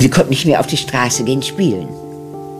[0.00, 1.88] Sie konnte nicht mehr auf die Straße gehen spielen.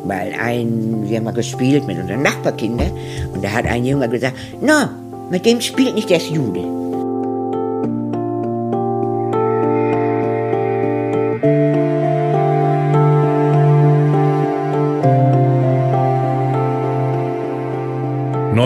[0.05, 2.93] Weil ein, wir haben mal gespielt mit unseren Nachbarkindern
[3.33, 4.91] und da hat ein Junge gesagt, na,
[5.31, 6.88] mit dem spielt nicht das Jude.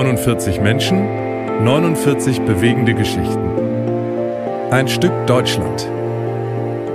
[0.03, 3.39] »49 Menschen, 49 bewegende Geschichten.
[4.73, 5.89] Ein Stück Deutschland.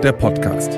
[0.03, 0.77] Der Podcast.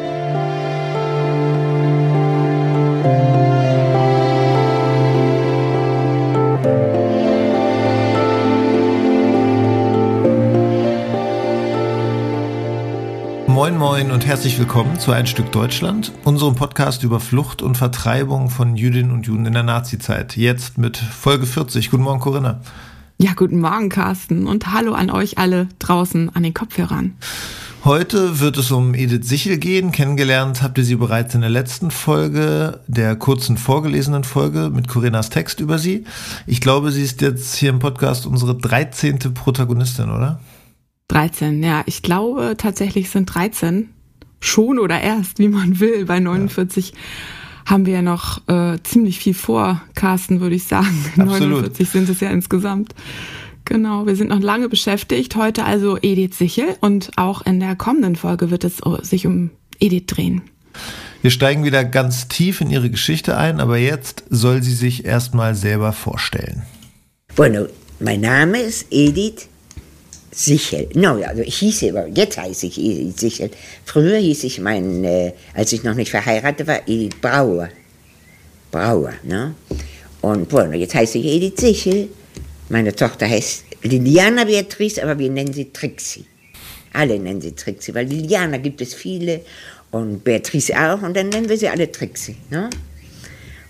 [14.29, 19.25] Herzlich willkommen zu Ein Stück Deutschland, unserem Podcast über Flucht und Vertreibung von Jüdinnen und
[19.25, 20.37] Juden in der Nazizeit.
[20.37, 21.89] Jetzt mit Folge 40.
[21.89, 22.61] Guten Morgen, Corinna.
[23.17, 24.45] Ja, guten Morgen, Carsten.
[24.45, 27.15] Und hallo an euch alle draußen an den Kopfhörern.
[27.84, 29.91] Heute wird es um Edith Sichel gehen.
[29.91, 35.32] Kennengelernt habt ihr sie bereits in der letzten Folge, der kurzen vorgelesenen Folge mit Corinnas
[35.32, 36.04] Text über sie.
[36.45, 39.17] Ich glaube, sie ist jetzt hier im Podcast unsere 13.
[39.34, 40.39] Protagonistin, oder?
[41.07, 41.82] 13, ja.
[41.87, 43.89] Ich glaube tatsächlich sind 13
[44.40, 46.05] schon oder erst, wie man will.
[46.05, 46.98] Bei 49 ja.
[47.65, 50.87] haben wir ja noch äh, ziemlich viel vor, Carsten, würde ich sagen.
[51.18, 51.62] Absolut.
[51.62, 52.93] 49 sind es ja insgesamt.
[53.65, 55.35] Genau, wir sind noch lange beschäftigt.
[55.35, 60.05] Heute also Edith Sichel und auch in der kommenden Folge wird es sich um Edith
[60.07, 60.41] drehen.
[61.21, 65.53] Wir steigen wieder ganz tief in ihre Geschichte ein, aber jetzt soll sie sich erstmal
[65.53, 66.63] selber vorstellen.
[67.35, 67.67] Bueno,
[68.00, 69.48] mein Name ist Edith
[70.31, 70.90] Sichel.
[70.94, 73.50] No, also ich hieß aber, jetzt heiße ich Edith Sichel.
[73.85, 77.69] Früher hieß ich mein, äh, als ich noch nicht verheiratet war, Edith Brauer.
[78.72, 79.56] Brauer, ne?
[80.22, 82.09] Und bueno, jetzt heiße ich Edith Sichel.
[82.69, 86.25] Meine Tochter heißt Liliana Beatrice, aber wir nennen sie Trixie.
[86.94, 89.41] Alle nennen sie Trixie, weil Liliana gibt es viele
[89.91, 92.35] und Beatrice auch und dann nennen wir sie alle Trixie.
[92.50, 92.69] Ne?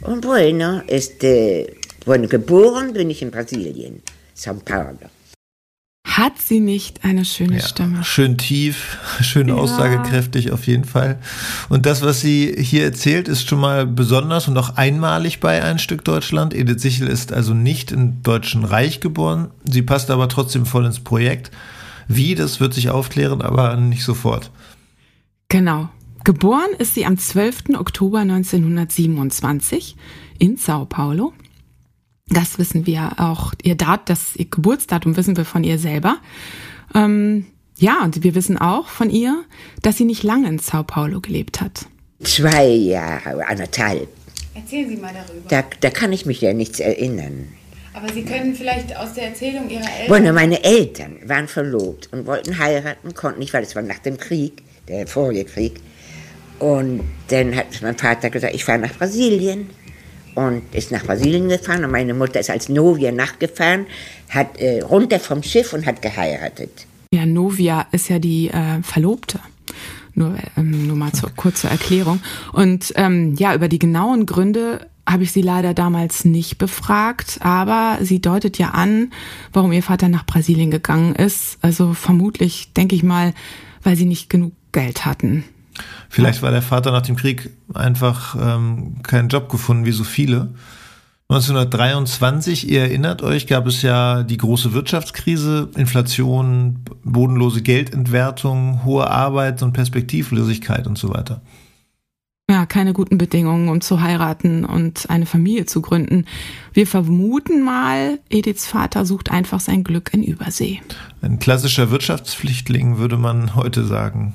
[0.01, 1.67] Und bueno, ist, äh,
[2.05, 4.01] bueno, geboren bin ich in Brasilien,
[4.35, 5.09] São Paulo.
[6.09, 8.03] Hat sie nicht eine schöne ja, Stimme?
[8.03, 9.55] Schön tief, schön ja.
[9.55, 11.19] aussagekräftig auf jeden Fall.
[11.69, 15.77] Und das, was sie hier erzählt, ist schon mal besonders und auch einmalig bei Ein
[15.77, 16.55] Stück Deutschland.
[16.55, 19.51] Edith Sichel ist also nicht im Deutschen Reich geboren.
[19.63, 21.51] Sie passt aber trotzdem voll ins Projekt.
[22.07, 24.49] Wie, das wird sich aufklären, aber nicht sofort.
[25.47, 25.89] Genau.
[26.23, 27.75] Geboren ist sie am 12.
[27.77, 29.95] Oktober 1927
[30.39, 31.33] in Sao Paulo.
[32.29, 33.53] Das wissen wir auch.
[33.63, 36.17] Ihr Dat, das ihr Geburtsdatum wissen wir von ihr selber.
[36.93, 37.45] Ähm,
[37.77, 39.43] ja, und wir wissen auch von ihr,
[39.81, 41.85] dass sie nicht lange in Sao Paulo gelebt hat.
[42.21, 44.09] Zwei Jahre, anderthalb.
[44.53, 45.47] Erzählen Sie mal darüber.
[45.47, 47.47] Da, da kann ich mich ja nichts erinnern.
[47.93, 50.07] Aber Sie können vielleicht aus der Erzählung Ihrer Eltern.
[50.07, 54.17] Bueno, meine Eltern waren verlobt und wollten heiraten, konnten nicht, weil es war nach dem
[54.17, 55.79] Krieg, der vorige Krieg.
[56.59, 59.69] Und dann hat mein Vater gesagt, ich fahre nach Brasilien
[60.47, 63.85] und ist nach Brasilien gefahren und meine Mutter ist als Novia nachgefahren,
[64.29, 66.85] hat äh, runter vom Schiff und hat geheiratet.
[67.13, 69.39] Ja, Novia ist ja die äh, Verlobte.
[70.15, 72.21] Nur, ähm, nur mal zur kurze Erklärung.
[72.53, 77.97] Und ähm, ja, über die genauen Gründe habe ich sie leider damals nicht befragt, aber
[78.01, 79.11] sie deutet ja an,
[79.53, 81.57] warum ihr Vater nach Brasilien gegangen ist.
[81.61, 83.33] Also vermutlich, denke ich mal,
[83.81, 85.45] weil sie nicht genug Geld hatten.
[86.09, 90.49] Vielleicht war der Vater nach dem Krieg einfach ähm, keinen Job gefunden, wie so viele.
[91.31, 99.61] 1923, ihr erinnert euch, gab es ja die große Wirtschaftskrise, Inflation, bodenlose Geldentwertung, hohe Arbeits-
[99.61, 101.41] und Perspektivlosigkeit und so weiter.
[102.49, 106.25] Ja, keine guten Bedingungen, um zu heiraten und eine Familie zu gründen.
[106.73, 110.81] Wir vermuten mal, Ediths Vater sucht einfach sein Glück in Übersee.
[111.21, 114.33] Ein klassischer Wirtschaftspflichtling, würde man heute sagen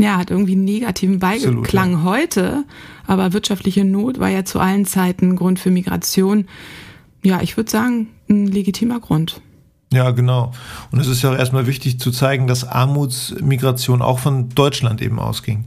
[0.00, 2.02] ja, hat irgendwie einen negativen Beiklang ja.
[2.04, 2.64] heute,
[3.06, 6.46] aber wirtschaftliche Not war ja zu allen Zeiten Grund für Migration.
[7.22, 9.40] Ja, ich würde sagen, ein legitimer Grund.
[9.92, 10.52] Ja, genau.
[10.92, 15.18] Und es ist ja auch erstmal wichtig zu zeigen, dass Armutsmigration auch von Deutschland eben
[15.18, 15.64] ausging.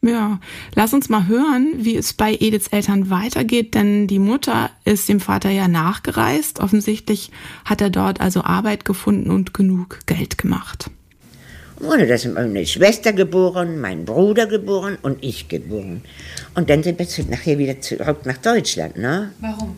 [0.00, 0.38] Ja,
[0.74, 5.18] lass uns mal hören, wie es bei Ediths Eltern weitergeht, denn die Mutter ist dem
[5.18, 6.60] Vater ja nachgereist.
[6.60, 7.32] Offensichtlich
[7.64, 10.90] hat er dort also Arbeit gefunden und genug Geld gemacht
[11.78, 16.02] wurde das meine Schwester geboren, mein Bruder geboren und ich geboren.
[16.54, 18.96] Und dann sind wir nachher wieder zurück nach Deutschland.
[18.96, 19.30] Ne?
[19.40, 19.76] Warum?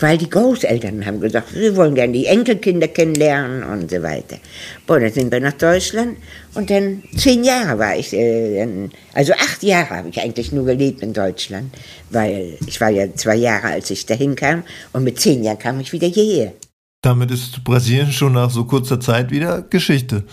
[0.00, 4.38] Weil die Großeltern haben gesagt, wir wollen gerne die Enkelkinder kennenlernen und so weiter.
[4.86, 6.16] Boah, dann sind wir nach Deutschland
[6.54, 8.66] und dann zehn Jahre war ich, äh,
[9.12, 11.72] also acht Jahre habe ich eigentlich nur gelebt in Deutschland,
[12.10, 15.78] weil ich war ja zwei Jahre, als ich dahin kam und mit zehn Jahren kam
[15.78, 16.52] ich wieder hierher.
[17.00, 20.24] Damit ist Brasilien schon nach so kurzer Zeit wieder Geschichte.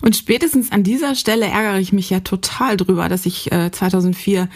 [0.00, 4.48] Und spätestens an dieser Stelle ärgere ich mich ja total drüber, dass ich äh, 2004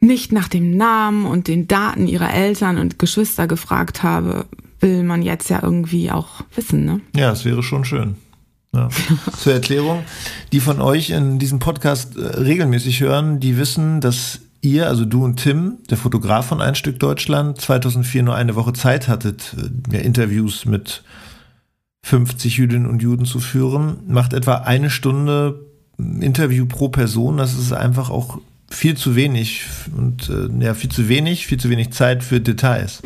[0.00, 4.46] nicht nach dem Namen und den Daten ihrer Eltern und Geschwister gefragt habe.
[4.80, 7.00] Will man jetzt ja irgendwie auch wissen, ne?
[7.16, 8.16] Ja, es wäre schon schön.
[8.74, 8.88] Ja.
[9.38, 10.04] Zur Erklärung,
[10.52, 15.24] die von euch in diesem Podcast äh, regelmäßig hören, die wissen, dass ihr, also du
[15.24, 19.54] und Tim, der Fotograf von Ein Stück Deutschland, 2004 nur eine Woche Zeit hattet,
[19.90, 21.02] ja, Interviews mit
[22.04, 25.58] 50 Jüdinnen und Juden zu führen, macht etwa eine Stunde
[25.96, 27.38] Interview pro Person.
[27.38, 28.40] Das ist einfach auch
[28.70, 29.64] viel zu wenig
[29.96, 33.00] und äh, ja, viel zu wenig, viel zu wenig Zeit für Details.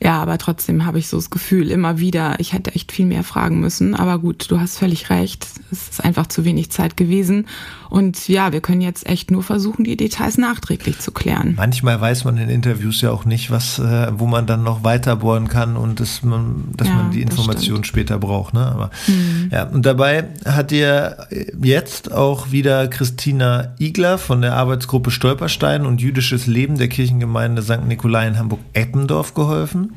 [0.00, 3.24] Ja, aber trotzdem habe ich so das Gefühl immer wieder, ich hätte echt viel mehr
[3.24, 3.94] fragen müssen.
[3.94, 5.46] Aber gut, du hast völlig recht.
[5.72, 7.46] Es ist einfach zu wenig Zeit gewesen.
[7.90, 11.54] Und ja, wir können jetzt echt nur versuchen, die Details nachträglich zu klären.
[11.56, 15.48] Manchmal weiß man in Interviews ja auch nicht, was, äh, wo man dann noch weiterbohren
[15.48, 18.54] kann und das, man, dass ja, man die Information später braucht.
[18.54, 18.66] Ne?
[18.66, 19.48] Aber, mhm.
[19.50, 21.26] ja, und dabei hat ihr
[21.62, 27.86] jetzt auch wieder Christina Igler von der Arbeitsgruppe Stolperstein und Jüdisches Leben der Kirchengemeinde St.
[27.86, 29.87] Nikolai in Hamburg-Eppendorf geholfen.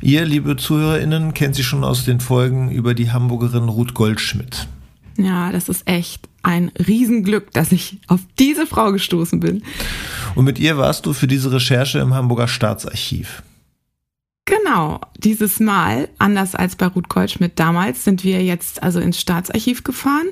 [0.00, 4.68] Ihr, liebe ZuhörerInnen, kennt sie schon aus den Folgen über die Hamburgerin Ruth Goldschmidt.
[5.16, 9.62] Ja, das ist echt ein Riesenglück, dass ich auf diese Frau gestoßen bin.
[10.34, 13.42] Und mit ihr warst du für diese Recherche im Hamburger Staatsarchiv.
[14.44, 19.82] Genau, dieses Mal, anders als bei Ruth Goldschmidt damals, sind wir jetzt also ins Staatsarchiv
[19.82, 20.28] gefahren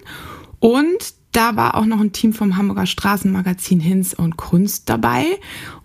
[0.60, 5.24] und da war auch noch ein Team vom Hamburger Straßenmagazin Hinz und Kunst dabei.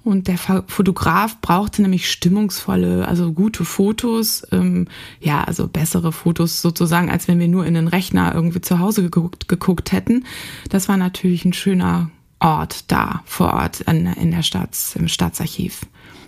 [0.03, 4.87] Und der Fotograf brauchte nämlich stimmungsvolle, also gute Fotos, ähm,
[5.19, 9.01] ja, also bessere Fotos sozusagen, als wenn wir nur in den Rechner irgendwie zu Hause
[9.01, 10.25] geguckt, geguckt hätten.
[10.69, 15.81] Das war natürlich ein schöner Ort da vor Ort in, in der Staats, im Staatsarchiv.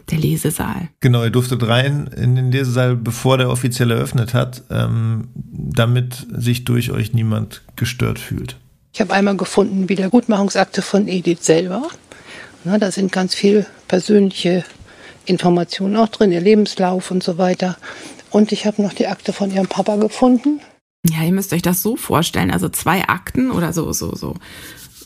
[0.10, 0.90] Der Lesesaal.
[1.00, 6.66] Genau, ihr durftet rein in den Lesesaal, bevor der offiziell eröffnet hat, ähm, damit sich
[6.66, 8.58] durch euch niemand gestört fühlt.
[8.94, 11.88] Ich habe einmal gefunden Wiedergutmachungsakte von Edith selber.
[12.64, 14.66] Na, da sind ganz viel persönliche
[15.26, 17.78] Informationen auch drin, ihr Lebenslauf und so weiter.
[18.32, 20.60] Und ich habe noch die Akte von ihrem Papa gefunden.
[21.10, 24.36] Ja, ihr müsst euch das so vorstellen, also zwei Akten oder so, so, so,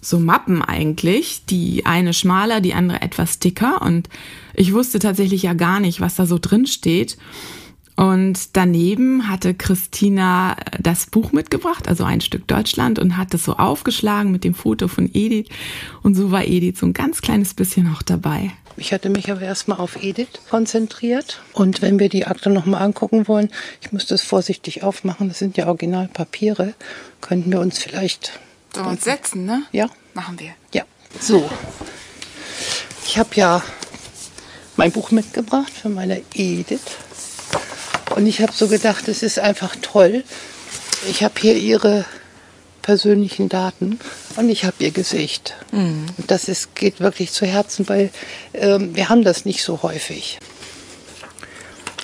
[0.02, 1.46] so Mappen eigentlich.
[1.46, 3.82] Die eine schmaler, die andere etwas dicker.
[3.82, 4.10] Und
[4.54, 7.18] ich wusste tatsächlich ja gar nicht, was da so drin steht.
[7.96, 13.54] Und daneben hatte Christina das Buch mitgebracht, also ein Stück Deutschland, und hat es so
[13.54, 15.48] aufgeschlagen mit dem Foto von Edith.
[16.04, 18.52] Und so war Edith so ein ganz kleines bisschen auch dabei.
[18.78, 21.42] Ich hatte mich aber erstmal auf Edith konzentriert.
[21.54, 23.50] Und wenn wir die Akte nochmal angucken wollen,
[23.82, 26.74] ich muss das vorsichtig aufmachen, das sind ja Originalpapiere,
[27.22, 28.40] könnten wir uns vielleicht.
[28.74, 29.64] Sollen wir uns setzen, ne?
[29.72, 29.90] Ja.
[30.14, 30.52] Machen wir.
[30.74, 30.84] Ja.
[31.22, 31.50] So.
[33.06, 33.64] Ich habe ja
[34.76, 36.98] mein Buch mitgebracht für meine Edith.
[38.13, 40.24] Und ich habe so gedacht, es ist einfach toll.
[41.10, 42.06] Ich habe hier ihre
[42.81, 44.00] persönlichen Daten
[44.36, 45.56] und ich habe ihr Gesicht.
[45.72, 46.06] Mhm.
[46.18, 48.12] Und das ist, geht wirklich zu Herzen, weil
[48.54, 50.38] ähm, wir haben das nicht so häufig.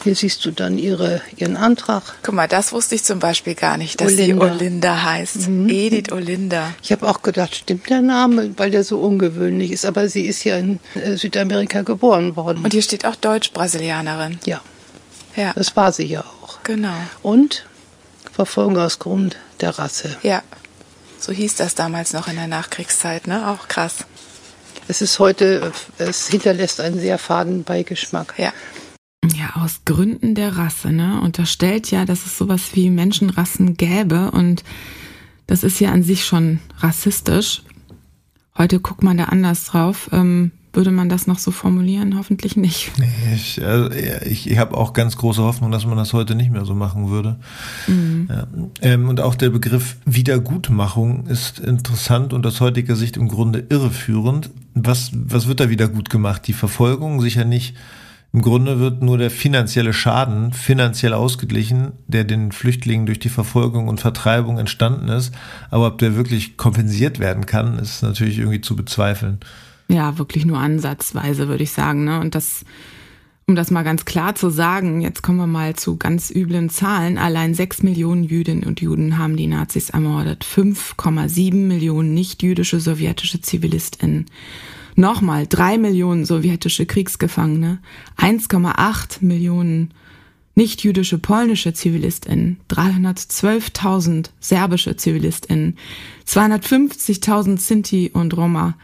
[0.04, 2.02] Hier siehst du dann ihre, ihren Antrag.
[2.24, 4.48] Guck mal, das wusste ich zum Beispiel gar nicht, dass Olinda.
[4.48, 5.48] sie Olinda heißt.
[5.48, 5.70] Mhm.
[5.70, 6.74] Edith Olinda.
[6.82, 9.86] Ich habe auch gedacht, stimmt der Name, weil der so ungewöhnlich ist.
[9.86, 12.64] Aber sie ist ja in äh, Südamerika geboren worden.
[12.64, 14.40] Und hier steht auch Deutsch-Brasilianerin.
[14.46, 14.62] Ja.
[15.36, 15.54] Ja.
[15.54, 16.60] Das war sie ja auch.
[16.64, 16.96] Genau.
[17.22, 17.66] Und
[18.32, 20.18] Verfolgung aus Grund der Rasse.
[20.24, 20.44] Ja.
[21.20, 23.48] So hieß das damals noch in der Nachkriegszeit, ne?
[23.50, 24.06] Auch krass.
[24.88, 28.34] Es ist heute, es hinterlässt einen sehr faden Beigeschmack.
[28.38, 28.52] Ja.
[29.36, 31.22] Ja, aus Gründen der Rasse, ne?
[31.22, 34.64] Unterstellt ja, dass es sowas wie Menschenrassen gäbe und
[35.46, 37.62] das ist ja an sich schon rassistisch.
[38.58, 40.10] Heute guckt man da anders drauf.
[40.12, 42.18] Ähm, würde man das noch so formulieren?
[42.18, 42.92] Hoffentlich nicht.
[42.98, 46.52] Nee, ich, also ich, ich habe auch ganz große Hoffnung, dass man das heute nicht
[46.52, 47.38] mehr so machen würde.
[47.88, 48.28] Mhm.
[48.30, 48.48] Ja.
[48.82, 54.50] Ähm, und auch der Begriff Wiedergutmachung ist interessant und aus heutiger Sicht im Grunde irreführend.
[54.74, 56.48] Was, was wird da wieder gut gemacht?
[56.48, 57.76] Die Verfolgung sicher nicht.
[58.34, 63.90] Im Grunde wird nur der finanzielle Schaden finanziell ausgeglichen, der den Flüchtlingen durch die Verfolgung
[63.90, 65.34] und Vertreibung entstanden ist.
[65.70, 69.40] Aber ob der wirklich kompensiert werden kann, ist natürlich irgendwie zu bezweifeln.
[69.92, 72.06] Ja, wirklich nur ansatzweise, würde ich sagen.
[72.06, 72.22] Ne?
[72.22, 72.64] Und das,
[73.46, 77.18] um das mal ganz klar zu sagen, jetzt kommen wir mal zu ganz üblen Zahlen.
[77.18, 80.46] Allein sechs Millionen Jüdinnen und Juden haben die Nazis ermordet.
[80.46, 84.28] 5,7 Millionen nicht-jüdische sowjetische ZivilistInnen.
[84.96, 87.80] Nochmal drei Millionen sowjetische Kriegsgefangene.
[88.18, 89.94] 1,8 Millionen
[90.56, 95.78] nicht-jüdische polnische ZivilistInnen, 312.000 serbische ZivilistInnen,
[96.28, 98.76] 250.000 Sinti und Roma,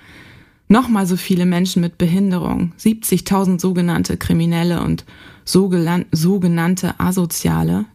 [0.69, 5.05] Nochmal so viele Menschen mit Behinderung, 70.000 sogenannte Kriminelle und
[5.45, 7.85] sogenannte Asoziale,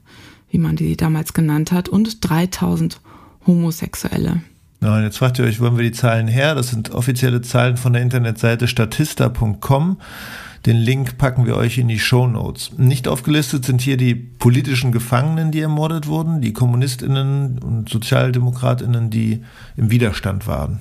[0.50, 3.00] wie man die damals genannt hat, und 3000
[3.46, 4.42] Homosexuelle.
[4.80, 6.54] Ja, und jetzt fragt ihr euch, wollen wir die Zahlen her?
[6.54, 9.98] Das sind offizielle Zahlen von der Internetseite statista.com.
[10.64, 12.70] Den Link packen wir euch in die Show Notes.
[12.78, 19.42] Nicht aufgelistet sind hier die politischen Gefangenen, die ermordet wurden, die Kommunistinnen und Sozialdemokratinnen, die
[19.76, 20.80] im Widerstand waren.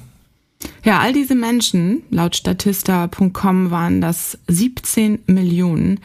[0.84, 6.00] Ja, all diese Menschen, laut Statista.com waren das 17 Millionen.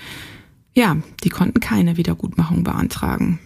[0.75, 3.39] Ja, die konnten keine Wiedergutmachung beantragen.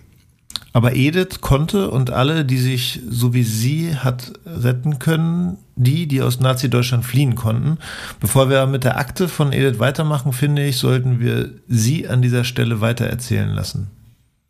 [0.73, 6.23] Aber Edith konnte und alle, die sich so wie sie hat retten können, die, die
[6.23, 7.79] aus Nazi-Deutschland fliehen konnten.
[8.21, 12.45] Bevor wir mit der Akte von Edith weitermachen, finde ich, sollten wir sie an dieser
[12.45, 13.89] Stelle weitererzählen lassen.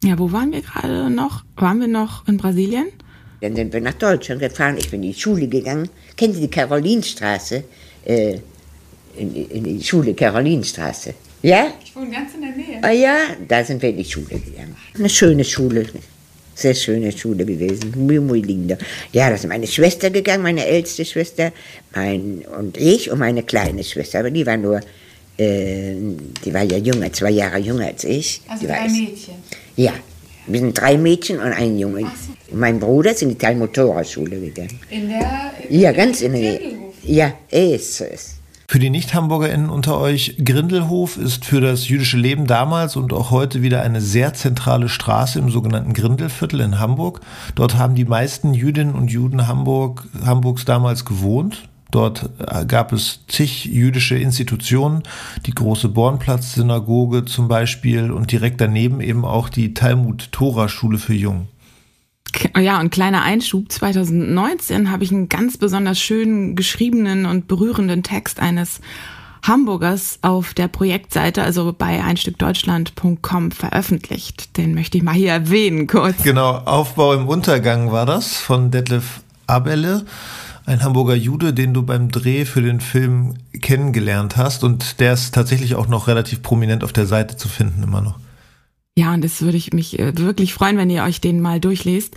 [0.04, 1.44] Ja, wo waren wir gerade noch?
[1.56, 2.86] Waren wir noch in Brasilien?
[3.40, 4.76] Dann sind wir nach Deutschland gefahren.
[4.78, 5.88] Ich bin in die Schule gegangen.
[6.16, 7.64] Kennen Sie die Karolinstraße?
[8.04, 8.38] Äh,
[9.16, 11.14] in, in, die Schule Karolinstraße.
[11.42, 11.72] Ja?
[11.82, 12.78] Ich wohne ganz in der Nähe.
[12.82, 13.16] Ah ja,
[13.48, 14.76] da sind wir in die Schule gegangen.
[14.96, 15.86] Eine schöne Schule.
[16.54, 17.94] Sehr schöne Schule gewesen.
[17.96, 18.76] Muy, muy linda.
[19.12, 21.52] Ja, da ist meine Schwester gegangen, meine älteste Schwester,
[21.94, 24.18] mein, und ich und meine kleine Schwester.
[24.18, 24.80] Aber die war nur,
[25.38, 25.94] äh,
[26.44, 28.42] die war ja jünger, zwei Jahre jünger als ich.
[28.46, 29.34] Also die drei Mädchen?
[29.76, 29.94] Ja,
[30.46, 32.02] wir sind drei Mädchen und ein Junge.
[32.02, 32.29] So.
[32.52, 34.78] Mein Bruder ist in die Teilmotorradschule gegangen.
[34.90, 35.52] In der?
[35.68, 36.60] ja, ganz in der.
[37.02, 38.36] Ja, ist es.
[38.70, 43.62] Für die Nicht-HamburgerInnen unter euch, Grindelhof ist für das jüdische Leben damals und auch heute
[43.62, 47.20] wieder eine sehr zentrale Straße im sogenannten Grindelviertel in Hamburg.
[47.56, 51.68] Dort haben die meisten Jüdinnen und Juden Hamburg, Hamburgs damals gewohnt.
[51.90, 55.02] Dort äh, gab es zig jüdische Institutionen,
[55.46, 61.48] die große Bornplatz-Synagoge zum Beispiel und direkt daneben eben auch die Talmud-Tora-Schule für Jungen.
[62.58, 68.40] Ja, und kleiner Einschub, 2019 habe ich einen ganz besonders schönen geschriebenen und berührenden Text
[68.40, 68.80] eines
[69.42, 74.56] Hamburgers auf der Projektseite, also bei einstückdeutschland.com veröffentlicht.
[74.56, 76.22] Den möchte ich mal hier erwähnen kurz.
[76.22, 80.04] Genau, Aufbau im Untergang war das von Detlef Abelle,
[80.66, 85.34] ein Hamburger Jude, den du beim Dreh für den Film kennengelernt hast und der ist
[85.34, 88.18] tatsächlich auch noch relativ prominent auf der Seite zu finden immer noch.
[88.96, 92.14] Ja, und das würde ich mich äh, wirklich freuen, wenn ihr euch den mal durchlest.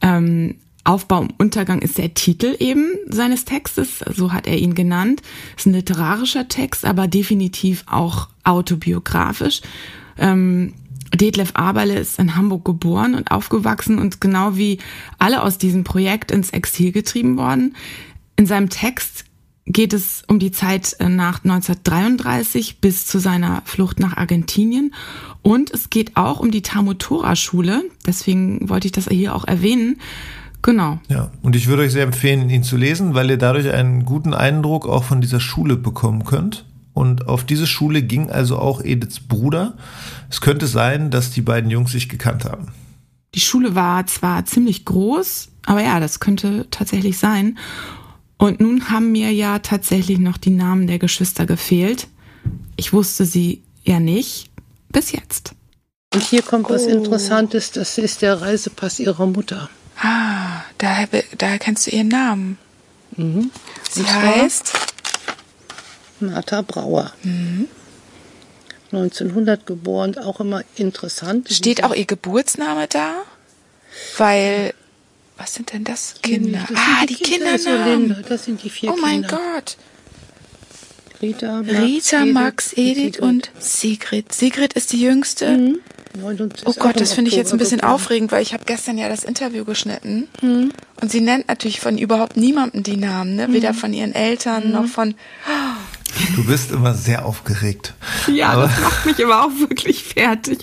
[0.00, 5.22] Ähm, Aufbau und Untergang ist der Titel eben seines Textes, so hat er ihn genannt.
[5.56, 9.60] Ist ein literarischer Text, aber definitiv auch autobiografisch.
[10.18, 10.74] Ähm,
[11.14, 14.78] Detlef Aberle ist in Hamburg geboren und aufgewachsen und genau wie
[15.18, 17.76] alle aus diesem Projekt ins Exil getrieben worden.
[18.36, 19.24] In seinem Text
[19.66, 24.94] geht es um die Zeit äh, nach 1933 bis zu seiner Flucht nach Argentinien.
[25.42, 27.82] Und es geht auch um die Tamutora-Schule.
[28.06, 30.00] Deswegen wollte ich das hier auch erwähnen.
[30.62, 31.00] Genau.
[31.08, 34.32] Ja, und ich würde euch sehr empfehlen, ihn zu lesen, weil ihr dadurch einen guten
[34.32, 36.64] Eindruck auch von dieser Schule bekommen könnt.
[36.94, 39.74] Und auf diese Schule ging also auch Ediths Bruder.
[40.30, 42.68] Es könnte sein, dass die beiden Jungs sich gekannt haben.
[43.34, 47.58] Die Schule war zwar ziemlich groß, aber ja, das könnte tatsächlich sein.
[48.42, 52.08] Und nun haben mir ja tatsächlich noch die Namen der Geschwister gefehlt.
[52.74, 54.50] Ich wusste sie ja nicht
[54.88, 55.52] bis jetzt.
[56.12, 56.88] Und hier kommt was oh.
[56.88, 59.70] Interessantes, das ist der Reisepass ihrer Mutter.
[59.96, 61.06] Ah, daher,
[61.38, 62.58] daher kennst du ihren Namen.
[63.16, 63.52] Mhm.
[63.88, 64.72] Sie heißt
[66.18, 67.12] Martha Brauer.
[67.22, 67.68] Mhm.
[68.90, 71.48] 1900 geboren, auch immer interessant.
[71.48, 73.22] Steht auch ihr Geburtsname da?
[74.18, 74.74] Weil
[75.36, 76.14] was sind denn das?
[76.22, 76.64] Kinder.
[76.68, 78.16] Das ah, die, die Kindernamen.
[78.22, 79.40] So das sind die vier oh mein Kinder.
[79.54, 79.76] Gott.
[81.20, 84.32] Rita, Max, Rita, Edith, Max, Edith und Sigrid.
[84.32, 85.56] Sigrid ist die jüngste.
[85.56, 85.78] Mhm.
[86.64, 89.24] Oh Gott, das finde ich jetzt ein bisschen aufregend, weil ich habe gestern ja das
[89.24, 90.70] Interview geschnitten mhm.
[91.00, 93.50] und sie nennt natürlich von überhaupt niemandem die Namen, ne?
[93.50, 93.76] weder mhm.
[93.76, 94.88] von ihren Eltern noch mhm.
[94.88, 95.14] von.
[96.36, 97.94] Du bist immer sehr aufgeregt.
[98.26, 100.58] Ja, Aber das macht mich immer auch wirklich fertig.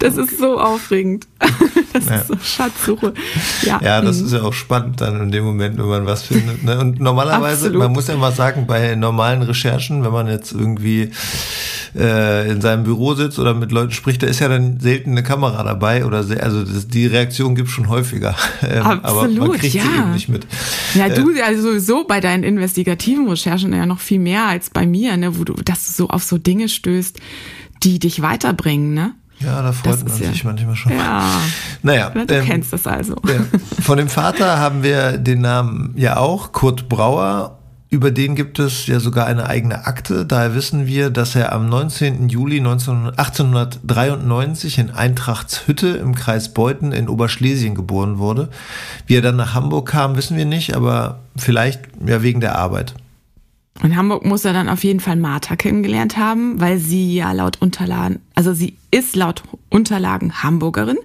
[0.00, 1.26] Das ist so aufregend.
[1.92, 2.16] Das ja.
[2.16, 3.14] ist so Schatzsuche.
[3.62, 4.26] Ja, ja das mhm.
[4.26, 6.62] ist ja auch spannend dann in dem Moment, wenn man was findet.
[6.62, 6.78] Ne?
[6.78, 11.10] Und normalerweise, man muss ja mal sagen, bei normalen Recherchen, wenn man jetzt irgendwie
[11.96, 15.22] äh, in seinem Büro sitzt oder mit Leuten spricht, da ist ja dann selten eine
[15.22, 18.34] Kamera dabei oder sehr, also das, die Reaktion gibt schon häufiger.
[18.66, 19.82] Ähm, Absolut, aber man kriegt ja.
[19.82, 20.46] sie eben nicht mit.
[20.94, 24.86] Ja, du äh, also sowieso bei deinen investigativen Recherchen ja noch viel mehr als bei
[24.86, 27.18] mir, ne, wo du, dass du so auf so Dinge stößt,
[27.82, 29.14] die dich weiterbringen, ne?
[29.40, 30.92] Ja, da freut das man sich ja, manchmal schon.
[30.92, 31.40] Ja.
[31.82, 32.10] Naja.
[32.10, 33.16] Du ähm, kennst das also.
[33.26, 33.40] Ja.
[33.82, 37.58] Von dem Vater haben wir den Namen ja auch, Kurt Brauer.
[37.88, 40.26] Über den gibt es ja sogar eine eigene Akte.
[40.26, 42.28] Daher wissen wir, dass er am 19.
[42.28, 48.48] Juli 1893 in Eintrachtshütte im Kreis Beuthen in Oberschlesien geboren wurde.
[49.06, 52.96] Wie er dann nach Hamburg kam, wissen wir nicht, aber vielleicht ja wegen der Arbeit.
[53.82, 57.60] In Hamburg muss er dann auf jeden Fall Martha kennengelernt haben, weil sie ja laut
[57.60, 60.98] Unterlagen, also sie ist laut Unterlagen Hamburgerin.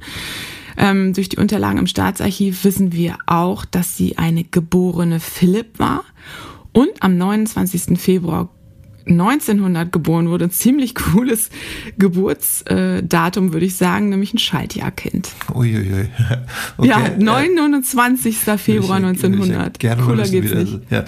[0.78, 6.04] Ähm, durch die Unterlagen im Staatsarchiv wissen wir auch, dass sie eine geborene Philipp war
[6.72, 8.00] und am 29.
[8.00, 8.50] Februar
[9.06, 10.50] 1900 geboren wurde.
[10.50, 11.50] Ziemlich cooles
[11.98, 15.30] Geburtsdatum, würde ich sagen, nämlich ein Schaltjahrkind.
[15.54, 16.10] Uiuiui.
[16.78, 16.90] Okay.
[16.90, 18.38] Ja, 29.
[18.38, 19.80] Februar 1900.
[19.80, 20.80] Gerne Cooler geht's nicht.
[20.90, 21.04] Ja.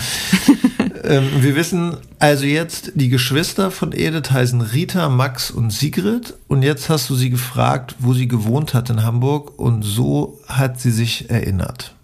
[1.04, 6.34] Ähm, wir wissen also jetzt, die Geschwister von Edith heißen Rita, Max und Sigrid.
[6.48, 9.60] Und jetzt hast du sie gefragt, wo sie gewohnt hat in Hamburg.
[9.60, 11.96] Und so hat sie sich erinnert.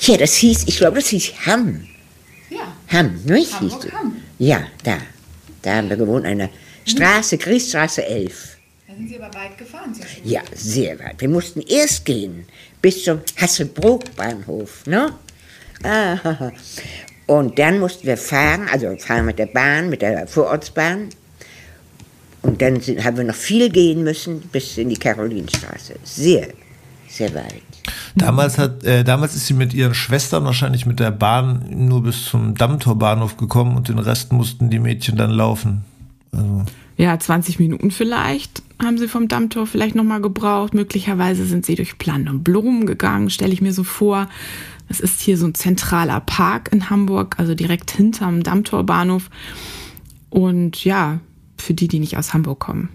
[0.00, 1.86] Ja, das hieß, ich glaube, das hieß Hamm.
[2.50, 2.72] Ja.
[2.92, 3.52] Hamm, nicht?
[3.54, 4.16] Hamburg, hieß Hamm.
[4.38, 4.98] Ja, da.
[5.62, 6.48] Da haben wir gewohnt, eine
[6.84, 8.56] Straße, Kriegsstraße 11.
[8.86, 10.22] Da sind Sie aber weit gefahren zur Schule.
[10.24, 11.20] Ja, sehr weit.
[11.20, 12.46] Wir mussten erst gehen
[12.80, 15.12] bis zum Hasselbrook-Bahnhof, ne?
[15.82, 16.52] Ah,
[17.26, 21.08] und dann mussten wir fahren, also fahren mit der Bahn, mit der Vorortsbahn.
[22.42, 25.96] Und dann sind, haben wir noch viel gehen müssen bis in die Karolinstraße.
[26.04, 26.48] Sehr,
[27.08, 27.62] sehr weit.
[28.14, 32.26] Damals, hat, äh, damals ist sie mit ihren Schwestern wahrscheinlich mit der Bahn nur bis
[32.26, 35.84] zum Dammtorbahnhof gekommen und den Rest mussten die Mädchen dann laufen.
[36.30, 36.64] Also.
[36.96, 40.72] Ja, 20 Minuten vielleicht haben sie vom Dammtor vielleicht nochmal gebraucht.
[40.74, 44.28] Möglicherweise sind sie durch Plan und Blumen gegangen, stelle ich mir so vor.
[44.88, 49.30] Es ist hier so ein zentraler Park in Hamburg, also direkt hinterm Dammtorbahnhof.
[50.30, 51.20] Und ja,
[51.56, 52.90] für die, die nicht aus Hamburg kommen.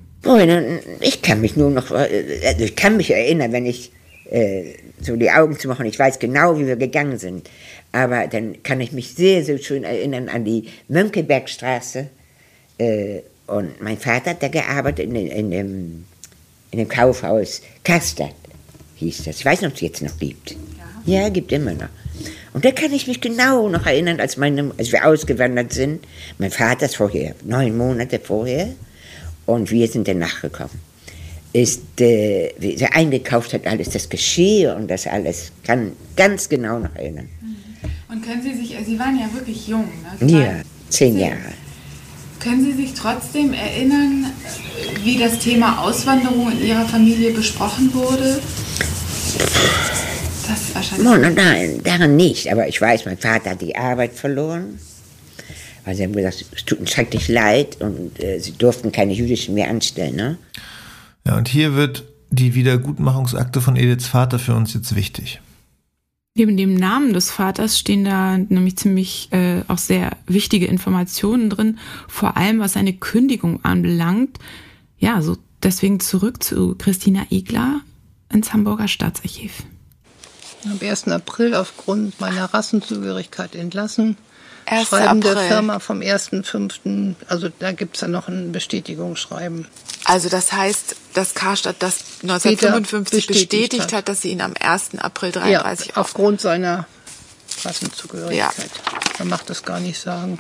[1.00, 3.92] Ich kann mich nur noch, äh, ich kann mich erinnern, wenn ich
[4.30, 5.86] äh, so die Augen zu machen.
[5.86, 7.50] Ich weiß genau, wie wir gegangen sind.
[7.92, 12.08] Aber dann kann ich mich sehr, sehr schön erinnern an die Mönckebergstraße.
[12.78, 16.06] Äh, und mein Vater hat da gearbeitet in, in, dem,
[16.72, 18.36] in dem Kaufhaus Kastadt,
[18.96, 19.40] hieß das.
[19.40, 20.56] Ich weiß nicht, ob es jetzt noch gibt.
[21.06, 21.90] Ja, gibt immer noch.
[22.54, 26.06] Und da kann ich mich genau noch erinnern, als, meine, als wir ausgewandert sind.
[26.38, 28.68] Mein Vater ist vorher, neun Monate vorher.
[29.46, 30.92] Und wir sind dann nachgekommen
[31.54, 35.52] ist, äh, wie sie eingekauft hat, alles das Geschirr und das alles.
[35.64, 37.28] Kann ganz genau noch erinnern.
[38.10, 39.88] Und können Sie sich, Sie waren ja wirklich jung,
[40.20, 40.32] ne?
[40.32, 41.54] Ja, zehn Jahre.
[42.40, 44.26] Können Sie sich trotzdem erinnern,
[45.04, 48.42] wie das Thema Auswanderung in Ihrer Familie besprochen wurde?
[50.92, 51.14] Wahrscheinlich.
[51.14, 52.52] No, nein, nein, daran nicht.
[52.52, 54.80] Aber ich weiß, mein Vater hat die Arbeit verloren.
[55.86, 59.56] Weil sie haben gesagt, es tut uns schrecklich leid und äh, sie durften keine Jüdischen
[59.56, 60.16] mehr anstellen.
[60.16, 60.38] Ne?
[61.26, 65.42] Ja, und hier wird die Wiedergutmachungsakte von Ediths Vater für uns jetzt wichtig.
[66.36, 71.78] Neben dem Namen des Vaters stehen da nämlich ziemlich äh, auch sehr wichtige Informationen drin,
[72.08, 74.38] vor allem was seine Kündigung anbelangt.
[74.98, 77.82] Ja, so deswegen zurück zu Christina Igler
[78.32, 79.64] ins Hamburger Staatsarchiv.
[80.66, 81.08] Am 1.
[81.08, 84.18] April aufgrund meiner Rassenzugehörigkeit entlassen.
[84.68, 84.88] 1.
[84.88, 85.48] Schreiben der April.
[85.48, 89.68] Firma vom 1.5., also da gibt es ja noch ein Bestätigungsschreiben.
[90.06, 93.94] Also das heißt, dass Karstadt das 1955 bestätigt bestätigt, hat.
[93.94, 94.10] hat.
[94.10, 95.00] dass sie ihn am 1.
[95.00, 95.98] April Ja, 33 auf.
[95.98, 96.86] aufgrund seiner
[97.64, 98.70] Rassenzugehörigkeit.
[99.20, 100.40] Man macht das gar nicht sagen.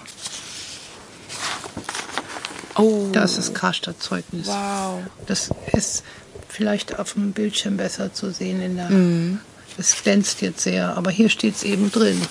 [2.75, 4.47] Oh, Das ist Karstadt-Zeugnis.
[4.47, 5.01] wow.
[5.27, 6.03] Das ist
[6.47, 8.61] vielleicht auf dem Bildschirm besser zu sehen.
[8.61, 9.39] In der, Mhm.
[9.77, 12.21] Es glänzt jetzt sehr, aber hier steht es eben drin.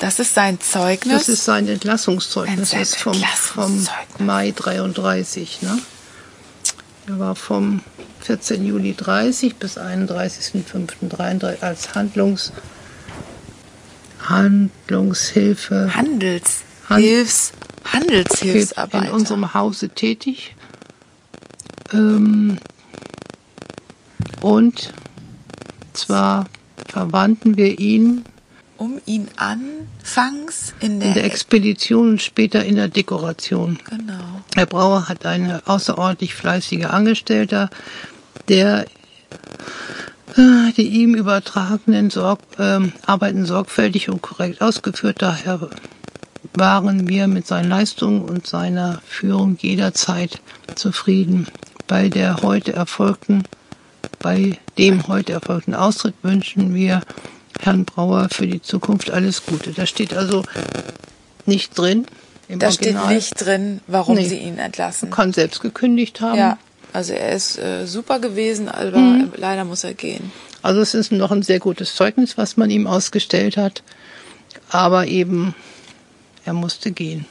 [0.00, 1.18] Das ist sein Zeugnis.
[1.18, 2.70] Das ist sein Entlassungszeugnis.
[2.70, 3.86] Das ist vom, vom.
[4.18, 5.62] Mai 33.
[5.62, 5.78] Ne?
[7.08, 7.80] Er war vom
[8.20, 8.64] 14.
[8.66, 12.52] Juli 30 bis 31.05.33 als Handlungs,
[14.20, 17.52] Handlungshilfe Handels, Hand- Hilfs,
[17.92, 19.06] Handelshilfsarbeiter.
[19.06, 20.54] in unserem Hause tätig.
[21.92, 22.58] Ähm,
[24.42, 24.92] und
[25.94, 26.46] zwar
[26.88, 28.24] verwandten wir ihn
[28.78, 33.78] um ihn anfangs in der, in der Expedition und später in der Dekoration.
[33.88, 34.42] genau.
[34.54, 37.70] Herr Brauer hat eine außerordentlich fleißige Angestellter,
[38.48, 38.86] der
[40.36, 45.16] äh, die ihm übertragenen Sorg ähm, Arbeiten sorgfältig und korrekt ausgeführt.
[45.20, 45.68] Daher
[46.54, 50.40] waren wir mit seinen Leistungen und seiner Führung jederzeit
[50.76, 51.48] zufrieden.
[51.88, 53.44] Bei der heute erfolgten,
[54.20, 57.02] bei dem heute erfolgten Austritt wünschen wir
[57.60, 59.72] Herrn Brauer für die Zukunft alles Gute.
[59.72, 60.44] Da steht also
[61.46, 62.06] nicht drin.
[62.48, 63.14] Im Da steht Original.
[63.14, 64.26] nicht drin, warum Nee.
[64.26, 65.10] sie ihn entlassen.
[65.10, 66.38] kann selbst gekündigt haben.
[66.38, 66.58] Ja,
[66.92, 69.32] also er ist äh, super gewesen, aber Mhm.
[69.36, 70.32] leider muss er gehen.
[70.62, 73.82] Also es ist noch ein sehr gutes Zeugnis, was man ihm ausgestellt hat.
[74.70, 75.54] Aber eben,
[76.44, 77.26] er musste gehen.